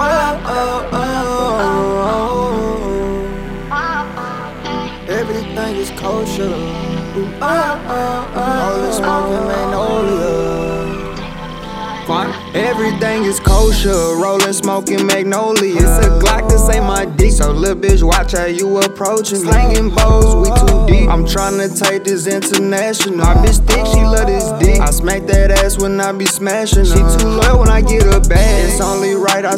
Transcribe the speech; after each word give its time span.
Oh 0.00 0.04
oh, 0.46 0.88
oh, 0.92 0.98
oh. 3.72 5.08
Everything 5.08 5.76
is 5.76 5.90
kosher. 5.90 6.44
Oh, 6.44 7.40
oh, 7.42 8.32
oh. 8.34 8.62
All 8.62 8.78
the 8.80 8.92
smoking 8.92 9.44
magnolia. 9.48 10.68
Everything 12.54 13.24
is 13.24 13.38
kosher, 13.40 13.90
rolling, 13.90 14.52
smoking 14.52 15.04
magnolia. 15.06 15.74
It's 15.74 16.06
a 16.06 16.08
Glock, 16.18 16.48
this 16.48 16.68
ain't 16.74 16.86
my 16.86 17.04
dick. 17.04 17.32
So, 17.32 17.50
little 17.52 17.76
bitch, 17.76 18.02
watch 18.02 18.32
how 18.32 18.46
you 18.46 18.78
approaching. 18.78 19.38
Slanging 19.38 19.90
bows, 19.90 20.34
we 20.36 20.48
too 20.56 20.86
deep. 20.86 21.08
I'm 21.10 21.24
tryna 21.24 21.68
take 21.78 22.04
this 22.04 22.26
international. 22.26 23.18
My 23.18 23.34
bitch 23.34 23.58
thick, 23.66 23.84
she 23.86 24.00
love 24.02 24.26
this 24.26 24.50
dick. 24.58 24.80
I 24.80 24.90
smack 24.90 25.26
that 25.26 25.50
ass 25.50 25.76
when 25.78 26.00
I 26.00 26.12
be 26.12 26.24
smashing. 26.24 26.84
She 26.86 26.94
too 26.94 27.28
low 27.28 27.58
when 27.60 27.68
I 27.68 27.82
get 27.82 28.04
her 28.04 28.20
back. 28.20 28.37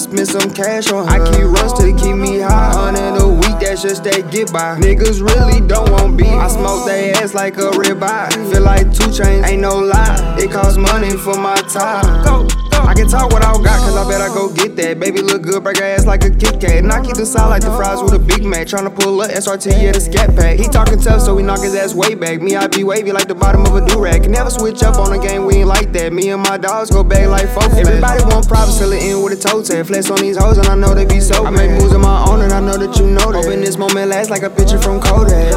Spend 0.01 0.27
some 0.29 0.51
cash 0.51 0.91
on 0.91 1.07
her. 1.07 1.13
I 1.13 1.31
keep 1.31 1.45
rust 1.45 1.77
to 1.77 1.93
keep 1.95 2.17
me 2.17 2.39
high. 2.39 2.73
Hundred 2.73 3.21
a 3.21 3.29
week, 3.29 3.61
that's 3.61 3.83
just 3.83 4.03
that 4.05 4.31
get 4.31 4.51
by. 4.51 4.81
Niggas 4.81 5.21
really 5.21 5.61
don't 5.67 5.91
want 5.91 6.17
beef. 6.17 6.27
I 6.27 6.49
smoke 6.49 6.87
that 6.87 7.23
ass 7.23 7.35
like 7.35 7.59
a 7.59 7.71
ribeye. 7.71 8.33
Feel 8.51 8.63
like 8.63 8.93
2 8.95 9.05
Chainz, 9.13 9.47
ain't 9.47 9.61
no 9.61 9.77
lie. 9.77 10.37
It 10.39 10.51
costs 10.51 10.79
money 10.79 11.11
for 11.11 11.37
my 11.37 11.57
time. 11.69 12.25
Go. 12.25 12.49
I 12.87 12.95
can 12.95 13.09
talk 13.09 13.31
what 13.31 13.45
I 13.45 13.53
got, 13.53 13.79
cause 13.85 13.95
I 13.95 14.09
bet 14.09 14.21
I 14.23 14.29
go 14.29 14.53
get 14.53 14.75
that. 14.77 14.99
Baby 14.99 15.21
look 15.21 15.43
good, 15.43 15.63
break 15.63 15.79
her 15.79 15.85
ass 15.85 16.07
like 16.07 16.25
a 16.25 16.31
Kit 16.31 16.61
Kat. 16.61 16.81
And 16.83 16.91
I 16.91 17.05
keep 17.05 17.15
the 17.15 17.27
side 17.27 17.49
like 17.49 17.63
the 17.63 17.71
fries 17.77 18.03
with 18.03 18.15
a 18.15 18.19
Big 18.19 18.43
Mac. 18.43 18.67
Tryna 18.67 18.95
pull 18.99 19.21
up 19.21 19.31
SRT 19.31 19.71
at 19.85 19.97
a 19.97 20.01
scat 20.01 20.35
pack. 20.35 20.59
He 20.59 20.67
talking 20.67 20.99
tough, 20.99 21.21
so 21.21 21.35
we 21.35 21.43
knock 21.43 21.61
his 21.61 21.75
ass 21.75 21.95
way 21.95 22.15
back. 22.15 22.41
Me, 22.41 22.57
I 22.57 22.67
be 22.69 22.83
wavy 22.83 23.13
like 23.13 23.29
the 23.29 23.35
bottom 23.35 23.67
of 23.67 23.77
a 23.77 23.83
durag. 23.83 24.23
Can 24.23 24.33
never 24.33 24.51
switch 24.51 24.83
up 24.83 24.97
on 24.97 25.13
a 25.13 25.23
game, 25.23 25.45
we 25.45 25.57
ain't 25.57 25.69
like 25.69 25.93
that. 25.93 26.13
Me 26.13 26.31
and 26.31 26.43
my 26.43 26.57
dogs 26.57 26.91
go 26.91 27.05
back 27.05 27.29
like 27.29 27.49
folk. 27.51 27.71
Everybody 27.75 28.25
want 28.25 28.49
props, 28.49 28.79
till 28.79 28.93
it 28.93 29.03
end 29.03 29.20
with 29.31 29.45
a 29.45 29.49
toe 29.49 29.63
tag. 29.63 29.87
Flex 29.87 30.11
on 30.11 30.19
these 30.19 30.37
hoes, 30.37 30.59
and 30.59 30.67
I 30.67 30.75
know 30.75 30.95
they 30.95 31.05
be 31.05 31.21
so 31.21 31.45
I 31.45 31.51
make 31.51 31.71
moves 31.71 31.93
of 31.93 32.01
my 32.01 32.25
own, 32.29 32.43
and 32.43 32.53
I 32.53 32.61
know 32.61 32.77
that 32.77 32.97
you 32.99 33.07
know 33.07 33.33
that. 33.33 33.45
Hoping 33.45 33.61
this 33.61 33.77
moment 33.77 34.09
lasts 34.11 34.31
like 34.31 34.43
a 34.43 34.51
picture 34.51 34.79
from 34.79 35.01
Kodak. 35.01 35.55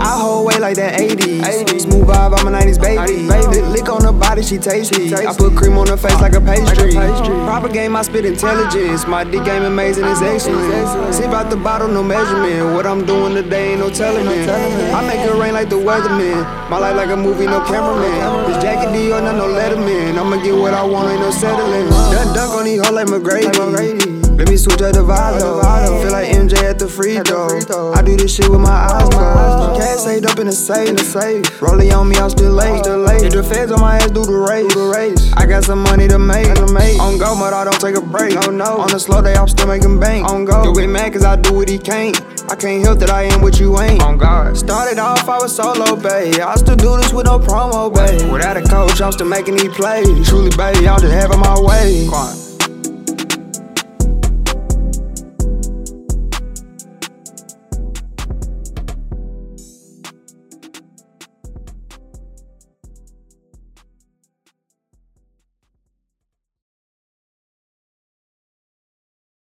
I 0.00 0.18
hold 0.18 0.46
weight 0.46 0.60
like 0.60 0.76
that 0.76 0.98
80s. 0.98 1.40
80s. 1.40 1.80
Smooth 1.82 2.08
vibe, 2.08 2.32
I'm 2.38 2.48
a 2.48 2.50
90s 2.50 2.80
baby. 2.80 3.28
baby. 3.28 3.60
Lick 3.68 3.88
on 3.88 4.02
her 4.02 4.12
body, 4.12 4.42
she 4.42 4.56
tasty. 4.56 5.14
I 5.14 5.34
put 5.34 5.54
cream 5.56 5.76
on 5.76 5.88
her 5.88 5.96
face 5.96 6.18
like 6.20 6.34
a 6.34 6.40
pastry. 6.40 6.92
Proper 6.92 7.68
game, 7.68 7.94
I 7.94 8.02
spit 8.02 8.24
intelligence. 8.24 9.06
My 9.06 9.24
dick 9.24 9.44
game 9.44 9.62
amazing, 9.62 10.04
it's 10.04 10.22
excellent. 10.22 11.14
Sip 11.14 11.30
out 11.32 11.50
the 11.50 11.56
bottle, 11.56 11.88
no 11.88 12.02
measurement. 12.02 12.74
What 12.74 12.86
I'm 12.86 13.04
doing 13.04 13.34
today 13.34 13.72
ain't 13.72 13.80
no 13.80 13.90
telling 13.90 14.26
me. 14.26 14.48
I 14.48 15.06
make 15.06 15.20
it 15.20 15.34
rain 15.38 15.52
like 15.52 15.68
the 15.68 15.76
weatherman. 15.76 16.70
My 16.70 16.78
life 16.78 16.96
like 16.96 17.10
a 17.10 17.16
movie, 17.16 17.46
no 17.46 17.60
cameraman. 17.64 18.50
This 18.50 18.62
jacket 18.62 18.90
Dior, 18.90 19.22
not 19.22 19.36
no 19.36 19.46
letterman. 19.48 20.16
I'ma 20.16 20.42
get 20.42 20.56
what 20.56 20.72
I 20.72 20.82
want, 20.82 21.10
ain't 21.10 21.20
no 21.20 21.30
settling. 21.30 21.88
Done 21.90 22.34
dunk 22.34 22.49
on 22.80 22.80
these 22.80 22.86
hoes 22.86 22.92
like 22.92 23.06
McGrady. 23.06 24.38
Let 24.38 24.48
me 24.48 24.56
switch 24.56 24.80
up 24.80 24.94
the 24.94 25.04
vibe 25.04 25.40
though. 25.40 26.02
Feel 26.02 26.12
like 26.12 26.28
MJ 26.28 26.56
at 26.64 26.78
the 26.78 26.88
free 26.88 27.18
throw. 27.20 27.92
I 27.92 28.02
do 28.02 28.16
this 28.16 28.34
shit 28.34 28.48
with 28.48 28.60
my 28.60 28.70
eyes 28.70 29.08
closed. 29.10 29.80
Cash 29.80 29.98
saved 29.98 30.26
up 30.26 30.38
in 30.38 30.46
the 30.46 30.52
safe. 30.52 30.88
In 30.88 30.96
the 30.96 31.04
safe. 31.04 31.60
Rolling 31.60 31.92
on 31.92 32.08
me, 32.08 32.16
I'm 32.16 32.30
still 32.30 32.52
late. 32.52 32.78
Still 32.78 32.98
late. 32.98 33.22
If 33.22 33.34
the 33.34 33.42
feds 33.42 33.70
on 33.70 33.80
my 33.80 33.96
ass, 33.96 34.10
do 34.10 34.24
the 34.24 34.32
race. 34.32 34.72
Do 34.72 34.86
the 34.86 34.92
race. 34.96 35.32
I 35.34 35.44
got 35.46 35.64
some 35.64 35.82
money 35.82 36.08
to 36.08 36.18
make. 36.18 36.54
To 36.54 36.72
make. 36.72 36.98
On 36.98 37.18
go, 37.18 37.36
but 37.38 37.52
I 37.52 37.64
don't 37.64 37.80
take 37.80 37.96
a 37.96 38.00
break. 38.00 38.34
No, 38.34 38.50
no. 38.50 38.80
On 38.80 38.88
the 38.88 38.98
slow 38.98 39.20
day, 39.20 39.34
I'm 39.34 39.48
still 39.48 39.66
making 39.66 40.00
bank. 40.00 40.26
On 40.26 40.44
go. 40.44 40.64
You 40.64 40.74
get 40.74 40.88
mad 40.88 41.12
cause 41.12 41.24
I 41.24 41.36
do 41.36 41.52
what 41.52 41.68
he 41.68 41.78
can't. 41.78 42.18
I 42.50 42.56
can't 42.56 42.82
help 42.82 42.98
that 43.00 43.10
I 43.10 43.24
am 43.24 43.42
what 43.42 43.60
you 43.60 43.78
ain't. 43.78 44.02
On 44.02 44.16
God. 44.16 44.56
Started 44.56 44.98
off, 44.98 45.28
I 45.28 45.38
was 45.38 45.54
solo, 45.54 45.96
babe. 45.96 46.40
I 46.40 46.56
still 46.56 46.76
do 46.76 46.96
this 46.96 47.12
with 47.12 47.26
no 47.26 47.38
promo, 47.38 47.94
babe. 47.94 48.32
Without 48.32 48.56
a 48.56 48.62
coach, 48.62 49.00
I'm 49.00 49.12
still 49.12 49.28
making 49.28 49.56
these 49.56 49.72
plays. 49.74 50.26
Truly, 50.26 50.50
baby, 50.56 50.88
I'm 50.88 50.98
just 50.98 51.12
having 51.12 51.40
my 51.40 51.60
way. 51.60 52.08